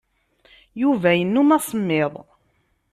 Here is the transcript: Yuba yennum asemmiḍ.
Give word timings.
Yuba 0.81 1.09
yennum 1.13 1.49
asemmiḍ. 1.57 2.13